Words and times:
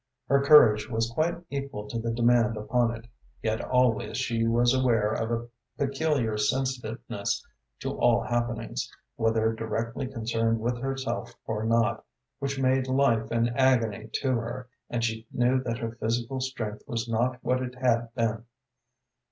Her 0.29 0.41
courage 0.43 0.89
was 0.89 1.11
quite 1.13 1.37
equal 1.51 1.87
to 1.87 1.99
the 1.99 2.09
demand 2.11 2.57
upon 2.57 2.89
it, 2.89 3.05
yet 3.43 3.61
always 3.63 4.17
she 4.17 4.47
was 4.47 4.73
aware 4.73 5.11
of 5.13 5.29
a 5.29 5.47
peculiar 5.77 6.39
sensitiveness 6.39 7.45
to 7.81 7.91
all 7.99 8.23
happenings, 8.23 8.89
whether 9.15 9.53
directly 9.53 10.07
concerned 10.07 10.59
with 10.59 10.79
herself 10.81 11.35
or 11.45 11.65
not, 11.65 12.03
which 12.39 12.59
made 12.59 12.87
life 12.87 13.29
an 13.29 13.49
agony 13.49 14.09
to 14.13 14.31
her, 14.31 14.69
and 14.89 15.03
she 15.03 15.27
knew 15.31 15.61
that 15.61 15.77
her 15.77 15.91
physical 15.91 16.39
strength 16.41 16.81
was 16.87 17.07
not 17.07 17.37
what 17.43 17.61
it 17.61 17.75
had 17.75 18.11
been. 18.15 18.45